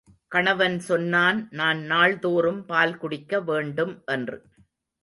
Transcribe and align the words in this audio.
கணவன் 0.27 0.77
சொன்னான் 0.79 1.47
நான் 1.51 1.81
நாள்தோறும் 1.81 2.65
பால் 2.65 2.97
குடிக்க 2.97 3.41
வேண்டும் 3.41 4.03
என்று. 4.05 4.39